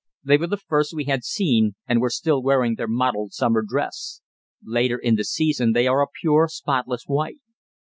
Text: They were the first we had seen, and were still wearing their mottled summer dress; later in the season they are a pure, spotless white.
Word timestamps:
They 0.23 0.37
were 0.37 0.47
the 0.47 0.57
first 0.57 0.95
we 0.95 1.03
had 1.03 1.23
seen, 1.23 1.75
and 1.87 2.01
were 2.01 2.09
still 2.09 2.41
wearing 2.41 2.73
their 2.73 2.87
mottled 2.87 3.33
summer 3.33 3.61
dress; 3.61 4.21
later 4.63 4.97
in 4.97 5.15
the 5.15 5.23
season 5.23 5.73
they 5.73 5.85
are 5.85 6.01
a 6.01 6.07
pure, 6.11 6.47
spotless 6.47 7.03
white. 7.05 7.37